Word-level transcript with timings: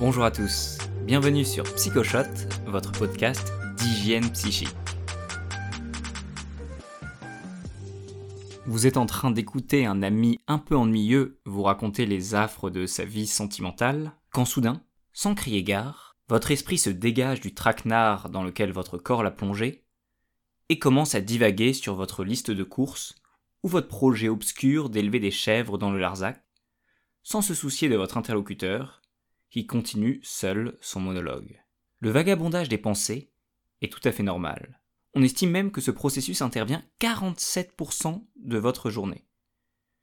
Bonjour 0.00 0.24
à 0.24 0.32
tous, 0.32 0.78
bienvenue 1.06 1.44
sur 1.44 1.62
PsychoShot, 1.62 2.26
votre 2.66 2.90
podcast 2.90 3.52
d'hygiène 3.76 4.28
psychique. 4.32 4.74
Vous 8.66 8.88
êtes 8.88 8.96
en 8.96 9.06
train 9.06 9.30
d'écouter 9.30 9.86
un 9.86 10.02
ami 10.02 10.40
un 10.48 10.58
peu 10.58 10.74
ennuyeux 10.76 11.40
vous 11.46 11.62
raconter 11.62 12.06
les 12.06 12.34
affres 12.34 12.70
de 12.70 12.86
sa 12.86 13.04
vie 13.04 13.28
sentimentale, 13.28 14.12
quand 14.32 14.44
soudain, 14.44 14.82
sans 15.12 15.36
crier 15.36 15.62
gare, 15.62 16.16
votre 16.28 16.50
esprit 16.50 16.78
se 16.78 16.90
dégage 16.90 17.40
du 17.40 17.54
traquenard 17.54 18.30
dans 18.30 18.42
lequel 18.42 18.72
votre 18.72 18.98
corps 18.98 19.22
l'a 19.22 19.30
plongé 19.30 19.84
et 20.70 20.80
commence 20.80 21.14
à 21.14 21.20
divaguer 21.20 21.72
sur 21.72 21.94
votre 21.94 22.24
liste 22.24 22.50
de 22.50 22.64
courses 22.64 23.14
ou 23.62 23.68
votre 23.68 23.88
projet 23.88 24.28
obscur 24.28 24.90
d'élever 24.90 25.20
des 25.20 25.30
chèvres 25.30 25.78
dans 25.78 25.92
le 25.92 26.00
Larzac, 26.00 26.44
sans 27.22 27.42
se 27.42 27.54
soucier 27.54 27.88
de 27.88 27.96
votre 27.96 28.16
interlocuteur, 28.16 29.00
qui 29.54 29.68
continue 29.68 30.18
seul 30.24 30.76
son 30.80 30.98
monologue. 30.98 31.62
Le 32.00 32.10
vagabondage 32.10 32.68
des 32.68 32.76
pensées 32.76 33.30
est 33.82 33.92
tout 33.92 34.00
à 34.02 34.10
fait 34.10 34.24
normal. 34.24 34.80
On 35.14 35.22
estime 35.22 35.52
même 35.52 35.70
que 35.70 35.80
ce 35.80 35.92
processus 35.92 36.42
intervient 36.42 36.82
47% 37.00 38.26
de 38.34 38.58
votre 38.58 38.90
journée. 38.90 39.28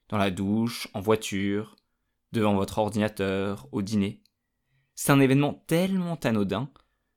Dans 0.07 0.17
la 0.17 0.31
douche, 0.31 0.87
en 0.93 1.01
voiture, 1.01 1.75
devant 2.31 2.55
votre 2.55 2.77
ordinateur, 2.77 3.67
au 3.73 3.81
dîner. 3.81 4.23
C'est 4.95 5.11
un 5.11 5.19
événement 5.19 5.65
tellement 5.67 6.15
anodin 6.23 6.71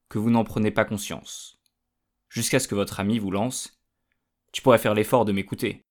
que 0.08 0.18
vous 0.18 0.30
n'en 0.30 0.42
prenez 0.42 0.72
pas 0.72 0.84
conscience. 0.84 1.62
Jusqu'à 2.28 2.58
ce 2.58 2.66
que 2.66 2.74
votre 2.74 2.98
ami 2.98 3.20
vous 3.20 3.30
lance 3.30 3.80
Tu 4.50 4.60
pourrais 4.60 4.78
faire 4.78 4.94
l'effort 4.94 5.24
de 5.24 5.30
m'écouter. 5.30 5.86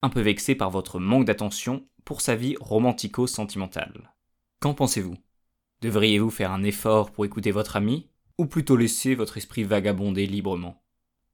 Un 0.00 0.08
peu 0.08 0.22
vexé 0.22 0.54
par 0.54 0.70
votre 0.70 0.98
manque 0.98 1.26
d'attention 1.26 1.86
pour 2.06 2.22
sa 2.22 2.36
vie 2.36 2.56
romantico-sentimentale. 2.58 4.14
Qu'en 4.60 4.72
pensez-vous? 4.72 5.18
Devriez-vous 5.84 6.30
faire 6.30 6.50
un 6.50 6.62
effort 6.62 7.10
pour 7.10 7.26
écouter 7.26 7.50
votre 7.50 7.76
ami, 7.76 8.08
ou 8.38 8.46
plutôt 8.46 8.74
laisser 8.74 9.14
votre 9.14 9.36
esprit 9.36 9.64
vagabonder 9.64 10.26
librement? 10.26 10.82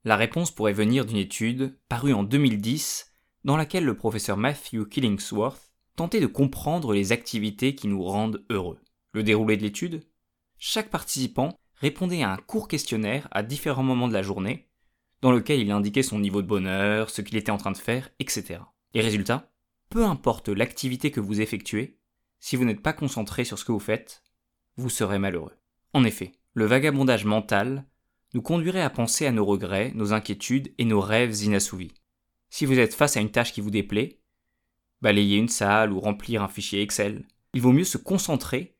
La 0.02 0.16
réponse 0.16 0.50
pourrait 0.50 0.72
venir 0.72 1.06
d'une 1.06 1.19
étude 1.19 1.78
parue 1.88 2.12
en 2.12 2.24
2010 2.24 3.12
dans 3.44 3.56
laquelle 3.56 3.84
le 3.84 3.97
professeur 3.97 4.36
Matthew 4.36 4.89
Killingsworth 4.91 5.70
tentait 5.94 6.19
de 6.19 6.27
comprendre 6.27 6.92
les 6.92 7.12
activités 7.12 7.77
qui 7.77 7.86
nous 7.86 8.02
rendent 8.02 8.44
heureux. 8.50 8.80
Le 9.12 9.22
déroulé 9.22 9.56
de 9.56 9.62
l'étude? 9.62 10.02
Chaque 10.58 10.91
participant 10.91 11.56
répondait 11.77 12.24
à 12.24 12.33
un 12.33 12.36
court 12.36 12.67
questionnaire 12.67 13.28
à 13.30 13.44
différents 13.44 13.84
moments 13.84 14.08
de 14.08 14.14
la 14.14 14.22
journée, 14.22 14.69
dans 15.20 15.30
lequel 15.30 15.61
il 15.61 15.70
indiquait 15.70 16.02
son 16.02 16.19
niveau 16.19 16.42
de 16.42 16.48
bonheur, 16.48 17.08
ce 17.11 17.22
qu'il 17.22 17.36
était 17.36 17.52
en 17.52 17.56
train 17.56 17.70
de 17.70 17.77
faire, 17.77 18.11
etc. 18.19 18.58
Les 18.94 19.00
résultats 19.00 19.52
Peu 19.91 20.05
importe 20.05 20.48
l'activité 20.48 21.12
que 21.12 21.20
vous 21.20 21.41
effectuez, 21.41 22.00
si 22.41 22.56
vous 22.56 22.64
n'êtes 22.64 22.83
pas 22.83 22.92
concentré 22.92 23.44
sur 23.44 23.56
ce 23.56 23.64
que 23.64 23.70
vous 23.70 23.78
faites, 23.78 24.24
vous 24.81 24.91
serez 24.91 25.19
malheureux. 25.19 25.56
En 25.92 26.05
effet, 26.05 26.33
le 26.55 26.64
vagabondage 26.67 27.25
mental 27.25 27.84
nous 28.34 28.42
conduirait 28.42 28.83
à 28.83 28.91
penser 28.91 29.27
à 29.27 29.33
nos 29.33 29.45
regrets, 29.45 29.92
nos 29.95 30.12
inquiétudes 30.12 30.73
et 30.78 30.84
nos 30.84 31.00
rêves 31.00 31.42
inassouvis. 31.42 31.92
Si 32.48 32.67
vous 32.67 32.78
êtes 32.78 32.95
face 32.95 33.17
à 33.17 33.20
une 33.20 33.31
tâche 33.31 33.53
qui 33.53 33.61
vous 33.61 33.70
déplaît, 33.70 34.20
balayer 35.03 35.36
une 35.36 35.48
salle 35.48 35.92
ou 35.92 36.01
remplir 36.01 36.42
un 36.42 36.48
fichier 36.48 36.83
Excel, 36.83 37.27
il 37.55 37.62
vaut 37.62 37.73
mieux 37.73 37.84
se 37.84 37.98
concentrer 37.98 38.77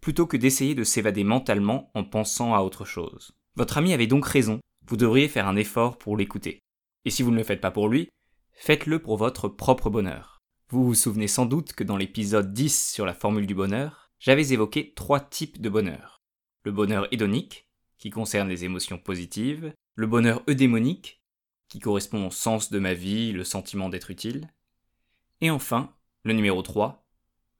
plutôt 0.00 0.26
que 0.26 0.36
d'essayer 0.36 0.74
de 0.74 0.84
s'évader 0.84 1.24
mentalement 1.24 1.90
en 1.94 2.04
pensant 2.04 2.54
à 2.54 2.60
autre 2.60 2.84
chose. 2.84 3.32
Votre 3.56 3.78
ami 3.78 3.94
avait 3.94 4.06
donc 4.06 4.26
raison, 4.26 4.60
vous 4.86 4.96
devriez 4.96 5.28
faire 5.28 5.48
un 5.48 5.56
effort 5.56 5.96
pour 5.96 6.16
l'écouter. 6.16 6.58
Et 7.04 7.10
si 7.10 7.22
vous 7.22 7.30
ne 7.30 7.36
le 7.36 7.44
faites 7.44 7.60
pas 7.60 7.70
pour 7.70 7.88
lui, 7.88 8.10
faites-le 8.52 8.98
pour 8.98 9.16
votre 9.16 9.48
propre 9.48 9.90
bonheur. 9.90 10.42
Vous 10.68 10.84
vous 10.84 10.94
souvenez 10.94 11.28
sans 11.28 11.46
doute 11.46 11.72
que 11.72 11.84
dans 11.84 11.96
l'épisode 11.96 12.52
10 12.52 12.92
sur 12.92 13.06
la 13.06 13.14
formule 13.14 13.46
du 13.46 13.54
bonheur, 13.54 14.03
j'avais 14.24 14.54
évoqué 14.54 14.94
trois 14.94 15.20
types 15.20 15.60
de 15.60 15.68
bonheur. 15.68 16.22
Le 16.62 16.72
bonheur 16.72 17.06
hédonique, 17.12 17.68
qui 17.98 18.08
concerne 18.08 18.48
les 18.48 18.64
émotions 18.64 18.96
positives, 18.96 19.74
le 19.96 20.06
bonheur 20.06 20.42
eudémonique, 20.48 21.22
qui 21.68 21.78
correspond 21.78 22.28
au 22.28 22.30
sens 22.30 22.70
de 22.70 22.78
ma 22.78 22.94
vie, 22.94 23.32
le 23.32 23.44
sentiment 23.44 23.90
d'être 23.90 24.10
utile, 24.10 24.48
et 25.42 25.50
enfin, 25.50 25.94
le 26.22 26.32
numéro 26.32 26.62
3, 26.62 27.06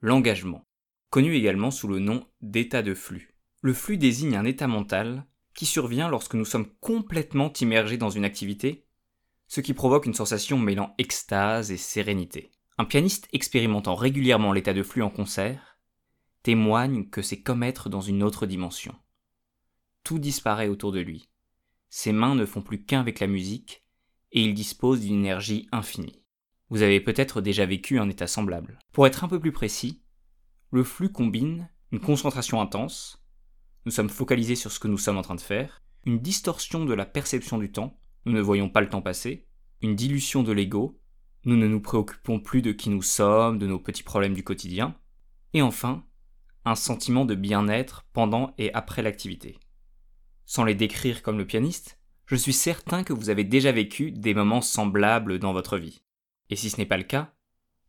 l'engagement, 0.00 0.66
connu 1.10 1.34
également 1.34 1.70
sous 1.70 1.86
le 1.86 1.98
nom 1.98 2.26
d'état 2.40 2.80
de 2.80 2.94
flux. 2.94 3.34
Le 3.60 3.74
flux 3.74 3.98
désigne 3.98 4.36
un 4.36 4.46
état 4.46 4.66
mental 4.66 5.26
qui 5.54 5.66
survient 5.66 6.08
lorsque 6.08 6.32
nous 6.32 6.46
sommes 6.46 6.70
complètement 6.80 7.52
immergés 7.60 7.98
dans 7.98 8.08
une 8.08 8.24
activité, 8.24 8.86
ce 9.48 9.60
qui 9.60 9.74
provoque 9.74 10.06
une 10.06 10.14
sensation 10.14 10.58
mêlant 10.58 10.94
extase 10.96 11.70
et 11.70 11.76
sérénité. 11.76 12.52
Un 12.78 12.86
pianiste 12.86 13.28
expérimentant 13.34 13.94
régulièrement 13.94 14.54
l'état 14.54 14.72
de 14.72 14.82
flux 14.82 15.02
en 15.02 15.10
concert 15.10 15.73
témoigne 16.44 17.08
que 17.08 17.22
c'est 17.22 17.40
comme 17.40 17.62
être 17.62 17.88
dans 17.88 18.02
une 18.02 18.22
autre 18.22 18.44
dimension. 18.46 18.94
Tout 20.04 20.18
disparaît 20.18 20.68
autour 20.68 20.92
de 20.92 21.00
lui. 21.00 21.30
Ses 21.88 22.12
mains 22.12 22.34
ne 22.34 22.44
font 22.44 22.60
plus 22.60 22.84
qu'un 22.84 23.00
avec 23.00 23.18
la 23.18 23.26
musique, 23.26 23.82
et 24.30 24.42
il 24.42 24.52
dispose 24.52 25.00
d'une 25.00 25.20
énergie 25.20 25.66
infinie. 25.72 26.22
Vous 26.68 26.82
avez 26.82 27.00
peut-être 27.00 27.40
déjà 27.40 27.64
vécu 27.64 27.98
un 27.98 28.10
état 28.10 28.26
semblable. 28.26 28.78
Pour 28.92 29.06
être 29.06 29.24
un 29.24 29.28
peu 29.28 29.40
plus 29.40 29.52
précis, 29.52 30.02
le 30.70 30.84
flux 30.84 31.10
combine 31.10 31.70
une 31.92 32.00
concentration 32.00 32.60
intense, 32.60 33.24
nous 33.86 33.92
sommes 33.92 34.10
focalisés 34.10 34.56
sur 34.56 34.70
ce 34.70 34.80
que 34.80 34.88
nous 34.88 34.98
sommes 34.98 35.16
en 35.16 35.22
train 35.22 35.36
de 35.36 35.40
faire, 35.40 35.82
une 36.04 36.18
distorsion 36.18 36.84
de 36.84 36.92
la 36.92 37.06
perception 37.06 37.56
du 37.56 37.72
temps, 37.72 37.98
nous 38.26 38.32
ne 38.32 38.40
voyons 38.42 38.68
pas 38.68 38.82
le 38.82 38.90
temps 38.90 39.02
passer, 39.02 39.46
une 39.80 39.96
dilution 39.96 40.42
de 40.42 40.52
l'ego, 40.52 41.00
nous 41.46 41.56
ne 41.56 41.68
nous 41.68 41.80
préoccupons 41.80 42.38
plus 42.38 42.60
de 42.60 42.72
qui 42.72 42.90
nous 42.90 43.02
sommes, 43.02 43.58
de 43.58 43.66
nos 43.66 43.78
petits 43.78 44.02
problèmes 44.02 44.34
du 44.34 44.44
quotidien, 44.44 44.98
et 45.54 45.62
enfin, 45.62 46.04
un 46.64 46.74
sentiment 46.74 47.24
de 47.24 47.34
bien-être 47.34 48.06
pendant 48.12 48.54
et 48.58 48.72
après 48.72 49.02
l'activité. 49.02 49.58
Sans 50.46 50.64
les 50.64 50.74
décrire 50.74 51.22
comme 51.22 51.38
le 51.38 51.46
pianiste, 51.46 51.98
je 52.26 52.36
suis 52.36 52.52
certain 52.52 53.04
que 53.04 53.12
vous 53.12 53.28
avez 53.28 53.44
déjà 53.44 53.70
vécu 53.72 54.10
des 54.10 54.34
moments 54.34 54.62
semblables 54.62 55.38
dans 55.38 55.52
votre 55.52 55.76
vie. 55.76 56.02
Et 56.50 56.56
si 56.56 56.70
ce 56.70 56.78
n'est 56.78 56.86
pas 56.86 56.96
le 56.96 57.02
cas, 57.02 57.32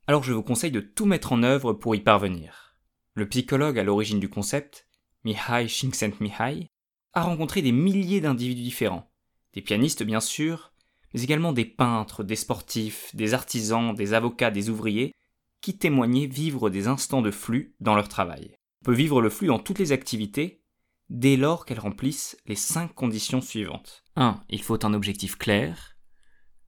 alors 0.08 0.24
je 0.24 0.34
vous 0.34 0.44
conseille 0.44 0.72
de 0.72 0.82
tout 0.82 1.06
mettre 1.06 1.32
en 1.32 1.44
œuvre 1.44 1.74
pour 1.74 1.96
y 1.96 2.02
parvenir. 2.02 2.76
Le 3.14 3.28
psychologue 3.28 3.80
à 3.80 3.84
l'origine 3.84 4.20
du 4.20 4.30
concept, 4.30 4.88
Mihai 5.24 5.68
Csikszentmihalyi, 5.68 6.70
a 7.14 7.22
rencontré 7.22 7.62
des 7.62 7.72
milliers 7.72 8.20
d'individus 8.20 8.62
différents, 8.62 9.10
des 9.54 9.62
pianistes 9.62 10.04
bien 10.04 10.20
sûr, 10.20 10.74
mais 11.14 11.24
également 11.24 11.54
des 11.54 11.64
peintres, 11.64 12.24
des 12.26 12.36
sportifs, 12.36 13.16
des 13.16 13.34
artisans, 13.34 13.96
des 13.96 14.14
avocats, 14.14 14.52
des 14.52 14.70
ouvriers, 14.70 15.14
qui 15.62 15.78
témoignaient 15.78 16.28
vivre 16.28 16.70
des 16.70 16.88
instants 16.88 17.22
de 17.22 17.32
flux 17.32 17.74
dans 17.80 17.96
leur 17.96 18.10
travail 18.10 18.58
peut 18.86 18.94
vivre 18.94 19.20
le 19.20 19.32
flux 19.32 19.48
dans 19.48 19.58
toutes 19.58 19.80
les 19.80 19.92
activités 19.92 20.62
dès 21.10 21.38
lors 21.38 21.66
qu'elles 21.66 21.80
remplissent 21.80 22.38
les 22.46 22.56
cinq 22.56 22.94
conditions 22.94 23.42
suivantes. 23.42 24.04
1. 24.16 24.44
Il 24.50 24.62
faut 24.62 24.86
un 24.86 24.94
objectif 24.94 25.38
clair. 25.38 25.98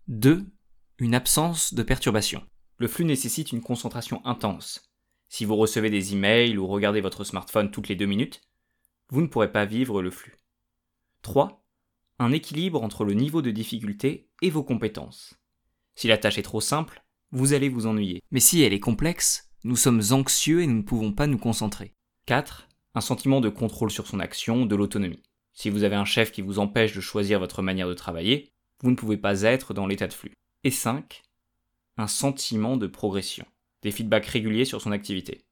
2. 0.07 0.43
Une 0.97 1.13
absence 1.13 1.75
de 1.75 1.83
perturbation. 1.83 2.43
Le 2.77 2.87
flux 2.87 3.05
nécessite 3.05 3.51
une 3.51 3.61
concentration 3.61 4.25
intense. 4.25 4.91
Si 5.29 5.45
vous 5.45 5.55
recevez 5.55 5.91
des 5.91 6.13
emails 6.13 6.57
ou 6.57 6.65
regardez 6.65 7.01
votre 7.01 7.23
smartphone 7.23 7.69
toutes 7.69 7.87
les 7.87 7.95
deux 7.95 8.07
minutes, 8.07 8.41
vous 9.09 9.21
ne 9.21 9.27
pourrez 9.27 9.51
pas 9.51 9.65
vivre 9.65 10.01
le 10.01 10.09
flux. 10.09 10.37
3. 11.21 11.63
Un 12.17 12.31
équilibre 12.31 12.81
entre 12.81 13.05
le 13.05 13.13
niveau 13.13 13.43
de 13.43 13.51
difficulté 13.51 14.31
et 14.41 14.49
vos 14.49 14.63
compétences. 14.63 15.35
Si 15.93 16.07
la 16.07 16.17
tâche 16.17 16.39
est 16.39 16.43
trop 16.43 16.61
simple, 16.61 17.03
vous 17.29 17.53
allez 17.53 17.69
vous 17.69 17.85
ennuyer. 17.85 18.23
Mais 18.31 18.39
si 18.39 18.63
elle 18.63 18.73
est 18.73 18.79
complexe, 18.79 19.51
nous 19.63 19.75
sommes 19.75 20.01
anxieux 20.09 20.63
et 20.63 20.67
nous 20.67 20.77
ne 20.77 20.81
pouvons 20.81 21.13
pas 21.13 21.27
nous 21.27 21.37
concentrer. 21.37 21.93
4. 22.27 22.67
Un 22.93 22.99
sentiment 22.99 23.39
de 23.39 23.47
contrôle 23.47 23.89
sur 23.89 24.05
son 24.05 24.19
action, 24.19 24.65
de 24.65 24.75
l'autonomie. 24.75 25.23
Si 25.53 25.69
vous 25.69 25.83
avez 25.83 25.95
un 25.95 26.03
chef 26.03 26.33
qui 26.33 26.41
vous 26.41 26.59
empêche 26.59 26.93
de 26.93 26.99
choisir 26.99 27.39
votre 27.39 27.61
manière 27.61 27.87
de 27.87 27.93
travailler, 27.93 28.51
vous 28.81 28.91
ne 28.91 28.97
pouvez 28.97 29.15
pas 29.15 29.43
être 29.43 29.73
dans 29.73 29.87
l'état 29.87 30.07
de 30.07 30.13
flux. 30.13 30.33
Et 30.65 30.69
5. 30.69 31.23
Un 31.95 32.07
sentiment 32.07 32.75
de 32.75 32.85
progression. 32.85 33.45
Des 33.81 33.91
feedbacks 33.91 34.25
réguliers 34.25 34.65
sur 34.65 34.81
son 34.81 34.91
activité. 34.91 35.45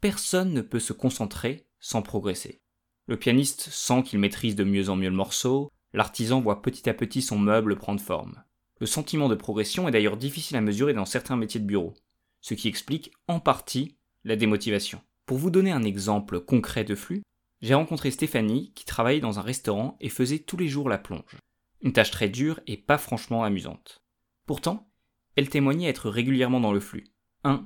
Personne 0.00 0.54
ne 0.54 0.62
peut 0.62 0.80
se 0.80 0.94
concentrer 0.94 1.66
sans 1.80 2.00
progresser. 2.00 2.62
Le 3.08 3.18
pianiste 3.18 3.68
sent 3.68 4.02
qu'il 4.02 4.18
maîtrise 4.18 4.56
de 4.56 4.64
mieux 4.64 4.88
en 4.88 4.96
mieux 4.96 5.10
le 5.10 5.14
morceau, 5.14 5.70
l'artisan 5.92 6.40
voit 6.40 6.62
petit 6.62 6.88
à 6.88 6.94
petit 6.94 7.20
son 7.20 7.38
meuble 7.38 7.76
prendre 7.76 8.00
forme. 8.00 8.42
Le 8.80 8.86
sentiment 8.86 9.28
de 9.28 9.34
progression 9.34 9.86
est 9.86 9.92
d'ailleurs 9.92 10.16
difficile 10.16 10.56
à 10.56 10.62
mesurer 10.62 10.94
dans 10.94 11.04
certains 11.04 11.36
métiers 11.36 11.60
de 11.60 11.66
bureau, 11.66 11.92
ce 12.40 12.54
qui 12.54 12.68
explique 12.68 13.12
en 13.28 13.38
partie 13.38 13.98
la 14.24 14.36
démotivation. 14.36 15.02
Pour 15.26 15.38
vous 15.38 15.50
donner 15.50 15.72
un 15.72 15.84
exemple 15.84 16.40
concret 16.40 16.84
de 16.84 16.94
flux, 16.94 17.22
j'ai 17.60 17.74
rencontré 17.74 18.10
Stéphanie 18.10 18.72
qui 18.74 18.84
travaillait 18.84 19.20
dans 19.20 19.38
un 19.38 19.42
restaurant 19.42 19.96
et 20.00 20.08
faisait 20.08 20.40
tous 20.40 20.56
les 20.56 20.68
jours 20.68 20.88
la 20.88 20.98
plonge. 20.98 21.38
Une 21.80 21.92
tâche 21.92 22.10
très 22.10 22.28
dure 22.28 22.60
et 22.66 22.76
pas 22.76 22.98
franchement 22.98 23.44
amusante. 23.44 24.02
Pourtant, 24.46 24.90
elle 25.36 25.48
témoignait 25.48 25.88
être 25.88 26.10
régulièrement 26.10 26.60
dans 26.60 26.72
le 26.72 26.80
flux. 26.80 27.04
1. 27.44 27.64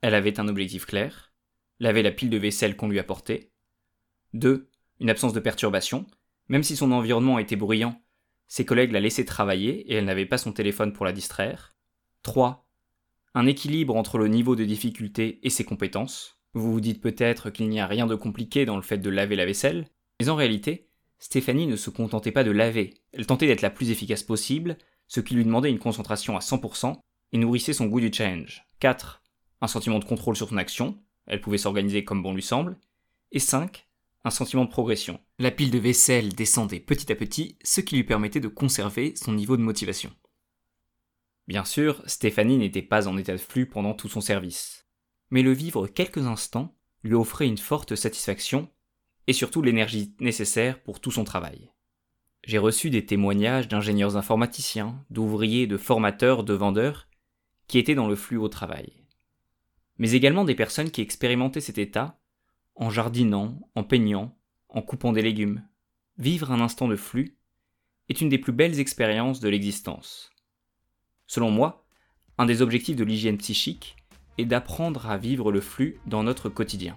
Elle 0.00 0.14
avait 0.14 0.40
un 0.40 0.48
objectif 0.48 0.86
clair, 0.86 1.32
laver 1.78 2.02
la 2.02 2.10
pile 2.10 2.30
de 2.30 2.38
vaisselle 2.38 2.76
qu'on 2.76 2.88
lui 2.88 2.98
apportait. 2.98 3.52
2. 4.32 4.70
Une 5.00 5.10
absence 5.10 5.32
de 5.32 5.40
perturbation, 5.40 6.06
même 6.48 6.62
si 6.62 6.76
son 6.76 6.92
environnement 6.92 7.38
était 7.38 7.56
bruyant, 7.56 8.02
ses 8.48 8.64
collègues 8.64 8.92
la 8.92 9.00
laissaient 9.00 9.24
travailler 9.24 9.90
et 9.90 9.94
elle 9.94 10.04
n'avait 10.04 10.26
pas 10.26 10.38
son 10.38 10.52
téléphone 10.52 10.92
pour 10.92 11.04
la 11.04 11.12
distraire. 11.12 11.74
3. 12.22 12.66
Un 13.34 13.46
équilibre 13.46 13.96
entre 13.96 14.18
le 14.18 14.28
niveau 14.28 14.56
de 14.56 14.64
difficulté 14.64 15.40
et 15.42 15.50
ses 15.50 15.64
compétences. 15.64 16.33
Vous 16.54 16.72
vous 16.72 16.80
dites 16.80 17.00
peut-être 17.00 17.50
qu'il 17.50 17.68
n'y 17.68 17.80
a 17.80 17.86
rien 17.86 18.06
de 18.06 18.14
compliqué 18.14 18.64
dans 18.64 18.76
le 18.76 18.82
fait 18.82 18.98
de 18.98 19.10
laver 19.10 19.34
la 19.36 19.44
vaisselle, 19.44 19.88
mais 20.20 20.28
en 20.28 20.36
réalité, 20.36 20.88
Stéphanie 21.18 21.66
ne 21.66 21.76
se 21.76 21.90
contentait 21.90 22.32
pas 22.32 22.44
de 22.44 22.52
laver, 22.52 22.94
elle 23.12 23.26
tentait 23.26 23.46
d'être 23.46 23.62
la 23.62 23.70
plus 23.70 23.90
efficace 23.90 24.22
possible, 24.22 24.78
ce 25.08 25.20
qui 25.20 25.34
lui 25.34 25.44
demandait 25.44 25.70
une 25.70 25.78
concentration 25.78 26.36
à 26.36 26.40
100% 26.40 26.96
et 27.32 27.38
nourrissait 27.38 27.72
son 27.72 27.86
goût 27.86 28.00
du 28.00 28.12
challenge. 28.12 28.64
4. 28.80 29.22
Un 29.60 29.66
sentiment 29.66 29.98
de 29.98 30.04
contrôle 30.04 30.36
sur 30.36 30.48
son 30.48 30.56
action, 30.56 30.98
elle 31.26 31.40
pouvait 31.40 31.58
s'organiser 31.58 32.04
comme 32.04 32.22
bon 32.22 32.34
lui 32.34 32.42
semble. 32.42 32.78
Et 33.32 33.40
5. 33.40 33.88
Un 34.24 34.30
sentiment 34.30 34.64
de 34.64 34.70
progression. 34.70 35.20
La 35.38 35.50
pile 35.50 35.70
de 35.70 35.78
vaisselle 35.78 36.34
descendait 36.34 36.80
petit 36.80 37.10
à 37.10 37.16
petit, 37.16 37.58
ce 37.64 37.80
qui 37.80 37.96
lui 37.96 38.04
permettait 38.04 38.40
de 38.40 38.48
conserver 38.48 39.14
son 39.16 39.32
niveau 39.32 39.56
de 39.56 39.62
motivation. 39.62 40.12
Bien 41.48 41.64
sûr, 41.64 42.02
Stéphanie 42.06 42.58
n'était 42.58 42.82
pas 42.82 43.08
en 43.08 43.18
état 43.18 43.32
de 43.32 43.38
flux 43.38 43.68
pendant 43.68 43.94
tout 43.94 44.08
son 44.08 44.20
service. 44.20 44.83
Mais 45.34 45.42
le 45.42 45.50
vivre 45.50 45.88
quelques 45.88 46.28
instants 46.28 46.76
lui 47.02 47.14
offrait 47.14 47.48
une 47.48 47.58
forte 47.58 47.96
satisfaction 47.96 48.70
et 49.26 49.32
surtout 49.32 49.62
l'énergie 49.62 50.14
nécessaire 50.20 50.80
pour 50.80 51.00
tout 51.00 51.10
son 51.10 51.24
travail. 51.24 51.72
J'ai 52.44 52.58
reçu 52.58 52.88
des 52.88 53.04
témoignages 53.04 53.66
d'ingénieurs 53.66 54.16
informaticiens, 54.16 55.04
d'ouvriers, 55.10 55.66
de 55.66 55.76
formateurs, 55.76 56.44
de 56.44 56.54
vendeurs, 56.54 57.08
qui 57.66 57.78
étaient 57.78 57.96
dans 57.96 58.06
le 58.06 58.14
flux 58.14 58.36
au 58.36 58.46
travail. 58.46 58.92
Mais 59.98 60.12
également 60.12 60.44
des 60.44 60.54
personnes 60.54 60.92
qui 60.92 61.00
expérimentaient 61.00 61.60
cet 61.60 61.78
état 61.78 62.20
en 62.76 62.90
jardinant, 62.90 63.58
en 63.74 63.82
peignant, 63.82 64.38
en 64.68 64.82
coupant 64.82 65.10
des 65.10 65.22
légumes. 65.22 65.66
Vivre 66.16 66.52
un 66.52 66.60
instant 66.60 66.86
de 66.86 66.94
flux 66.94 67.36
est 68.08 68.20
une 68.20 68.28
des 68.28 68.38
plus 68.38 68.52
belles 68.52 68.78
expériences 68.78 69.40
de 69.40 69.48
l'existence. 69.48 70.30
Selon 71.26 71.50
moi, 71.50 71.88
un 72.38 72.46
des 72.46 72.62
objectifs 72.62 72.96
de 72.96 73.02
l'hygiène 73.02 73.38
psychique 73.38 73.96
est 74.38 74.44
d'apprendre 74.44 75.10
à 75.10 75.16
vivre 75.16 75.52
le 75.52 75.60
flux 75.60 75.98
dans 76.06 76.22
notre 76.22 76.48
quotidien. 76.48 76.96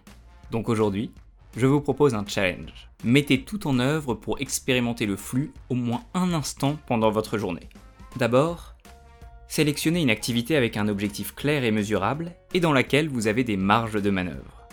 Donc 0.51 0.69
aujourd'hui, 0.69 1.11
je 1.55 1.65
vous 1.65 1.81
propose 1.81 2.13
un 2.13 2.25
challenge. 2.25 2.89
Mettez 3.03 3.41
tout 3.41 3.67
en 3.67 3.79
œuvre 3.79 4.13
pour 4.13 4.39
expérimenter 4.39 5.05
le 5.05 5.15
flux 5.15 5.51
au 5.69 5.75
moins 5.75 6.03
un 6.13 6.33
instant 6.33 6.77
pendant 6.87 7.09
votre 7.09 7.37
journée. 7.37 7.69
D'abord, 8.15 8.75
sélectionnez 9.47 10.01
une 10.01 10.09
activité 10.09 10.55
avec 10.55 10.77
un 10.77 10.87
objectif 10.87 11.33
clair 11.35 11.63
et 11.63 11.71
mesurable 11.71 12.33
et 12.53 12.59
dans 12.59 12.73
laquelle 12.73 13.09
vous 13.09 13.27
avez 13.27 13.43
des 13.43 13.57
marges 13.57 14.01
de 14.01 14.09
manœuvre. 14.09 14.67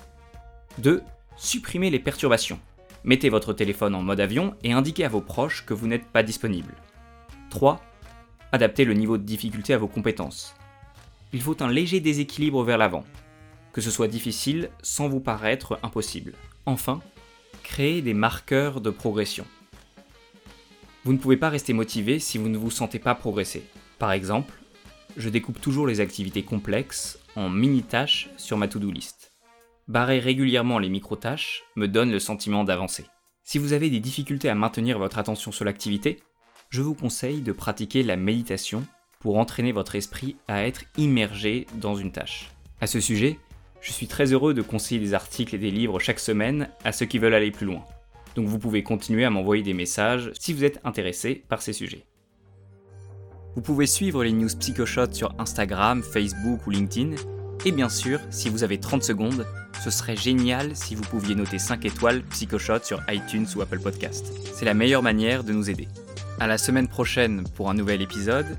2. 0.78 1.02
Supprimez 1.36 1.90
les 1.90 1.98
perturbations. 1.98 2.60
Mettez 3.02 3.28
votre 3.28 3.52
téléphone 3.52 3.94
en 3.94 4.02
mode 4.02 4.20
avion 4.20 4.54
et 4.62 4.72
indiquez 4.72 5.04
à 5.04 5.08
vos 5.08 5.20
proches 5.20 5.64
que 5.66 5.74
vous 5.74 5.86
n'êtes 5.86 6.06
pas 6.06 6.22
disponible. 6.22 6.74
3. 7.50 7.80
Adaptez 8.52 8.84
le 8.84 8.94
niveau 8.94 9.18
de 9.18 9.24
difficulté 9.24 9.74
à 9.74 9.78
vos 9.78 9.88
compétences. 9.88 10.54
Il 11.34 11.42
faut 11.42 11.64
un 11.64 11.68
léger 11.68 11.98
déséquilibre 11.98 12.62
vers 12.62 12.78
l'avant, 12.78 13.02
que 13.72 13.80
ce 13.80 13.90
soit 13.90 14.06
difficile 14.06 14.70
sans 14.82 15.08
vous 15.08 15.18
paraître 15.18 15.80
impossible. 15.82 16.34
Enfin, 16.64 17.00
créez 17.64 18.02
des 18.02 18.14
marqueurs 18.14 18.80
de 18.80 18.90
progression. 18.90 19.44
Vous 21.02 21.12
ne 21.12 21.18
pouvez 21.18 21.36
pas 21.36 21.48
rester 21.48 21.72
motivé 21.72 22.20
si 22.20 22.38
vous 22.38 22.48
ne 22.48 22.56
vous 22.56 22.70
sentez 22.70 23.00
pas 23.00 23.16
progresser. 23.16 23.64
Par 23.98 24.12
exemple, 24.12 24.54
je 25.16 25.28
découpe 25.28 25.60
toujours 25.60 25.88
les 25.88 25.98
activités 25.98 26.44
complexes 26.44 27.18
en 27.34 27.50
mini-tâches 27.50 28.30
sur 28.36 28.56
ma 28.56 28.68
to-do 28.68 28.92
list. 28.92 29.32
Barrer 29.88 30.20
régulièrement 30.20 30.78
les 30.78 30.88
micro-tâches 30.88 31.64
me 31.74 31.88
donne 31.88 32.12
le 32.12 32.20
sentiment 32.20 32.62
d'avancer. 32.62 33.06
Si 33.42 33.58
vous 33.58 33.72
avez 33.72 33.90
des 33.90 33.98
difficultés 33.98 34.50
à 34.50 34.54
maintenir 34.54 35.00
votre 35.00 35.18
attention 35.18 35.50
sur 35.50 35.64
l'activité, 35.64 36.22
je 36.70 36.80
vous 36.80 36.94
conseille 36.94 37.40
de 37.40 37.50
pratiquer 37.50 38.04
la 38.04 38.16
méditation 38.16 38.86
pour 39.24 39.38
entraîner 39.38 39.72
votre 39.72 39.94
esprit 39.94 40.36
à 40.48 40.66
être 40.66 40.84
immergé 40.98 41.66
dans 41.76 41.94
une 41.94 42.12
tâche. 42.12 42.50
À 42.82 42.86
ce 42.86 43.00
sujet, 43.00 43.38
je 43.80 43.90
suis 43.90 44.06
très 44.06 44.34
heureux 44.34 44.52
de 44.52 44.60
conseiller 44.60 45.00
des 45.00 45.14
articles 45.14 45.54
et 45.54 45.58
des 45.58 45.70
livres 45.70 45.98
chaque 45.98 46.18
semaine 46.18 46.68
à 46.84 46.92
ceux 46.92 47.06
qui 47.06 47.18
veulent 47.18 47.32
aller 47.32 47.50
plus 47.50 47.64
loin. 47.64 47.82
Donc 48.36 48.48
vous 48.48 48.58
pouvez 48.58 48.82
continuer 48.82 49.24
à 49.24 49.30
m'envoyer 49.30 49.62
des 49.62 49.72
messages 49.72 50.30
si 50.38 50.52
vous 50.52 50.62
êtes 50.62 50.78
intéressé 50.84 51.42
par 51.48 51.62
ces 51.62 51.72
sujets. 51.72 52.04
Vous 53.56 53.62
pouvez 53.62 53.86
suivre 53.86 54.22
les 54.24 54.32
news 54.32 54.50
PsychoShot 54.58 55.12
sur 55.12 55.34
Instagram, 55.38 56.02
Facebook 56.02 56.66
ou 56.66 56.70
LinkedIn. 56.70 57.16
Et 57.64 57.72
bien 57.72 57.88
sûr, 57.88 58.20
si 58.28 58.50
vous 58.50 58.62
avez 58.62 58.78
30 58.78 59.02
secondes, 59.02 59.46
ce 59.82 59.90
serait 59.90 60.16
génial 60.16 60.76
si 60.76 60.94
vous 60.94 61.04
pouviez 61.04 61.34
noter 61.34 61.58
5 61.58 61.82
étoiles 61.86 62.22
PsychoShot 62.24 62.80
sur 62.82 63.00
iTunes 63.08 63.46
ou 63.56 63.62
Apple 63.62 63.80
Podcast. 63.80 64.34
C'est 64.54 64.66
la 64.66 64.74
meilleure 64.74 65.02
manière 65.02 65.44
de 65.44 65.54
nous 65.54 65.70
aider. 65.70 65.88
À 66.40 66.46
la 66.46 66.58
semaine 66.58 66.88
prochaine 66.88 67.44
pour 67.54 67.70
un 67.70 67.74
nouvel 67.74 68.02
épisode, 68.02 68.58